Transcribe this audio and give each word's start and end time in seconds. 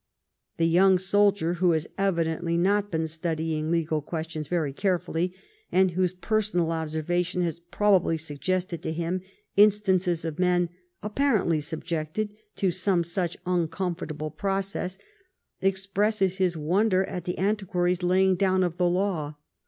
The 0.57 0.65
young 0.67 0.97
soldier, 0.97 1.53
who 1.61 1.73
has 1.73 1.85
evidently 1.95 2.57
not 2.57 2.89
been 2.89 3.07
studying 3.07 3.69
legal 3.69 4.01
questions 4.01 4.47
very 4.47 4.73
carefully, 4.73 5.31
and 5.71 5.91
whose 5.91 6.15
personal 6.15 6.71
observation 6.71 7.43
has 7.43 7.59
probably 7.59 8.17
suggested 8.17 8.81
to 8.81 8.91
him 8.91 9.21
in 9.55 9.69
stances 9.69 10.25
of 10.25 10.39
men 10.39 10.69
apparently 11.03 11.61
subjected 11.61 12.35
to 12.55 12.71
some 12.71 13.03
such 13.03 13.37
un 13.45 13.67
comfortable 13.67 14.31
process, 14.31 14.97
expresses 15.61 16.39
his 16.39 16.57
wonder 16.57 17.03
at 17.05 17.25
the 17.25 17.37
An 17.37 17.57
tiquary's 17.57 18.01
laying 18.01 18.35
down 18.35 18.63
of 18.63 18.77
the 18.77 18.89
law. 18.89 19.35